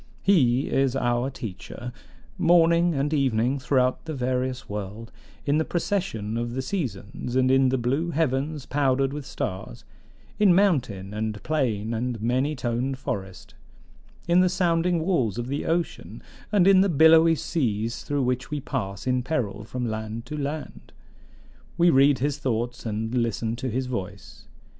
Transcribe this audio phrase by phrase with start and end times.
[0.23, 1.93] "He is our teacher.
[2.35, 5.11] Morning and evening throughout the various world,
[5.45, 9.85] in the procession of the seasons, and in the blue heavens powdered with stars;
[10.39, 13.53] in mountain and plain and many toned forest;
[14.27, 18.59] in the sounding walls of the ocean, and in the billowy seas through which we
[18.59, 20.93] pass in peril from land to land,
[21.77, 24.45] we read his thoughts and listen to his voice.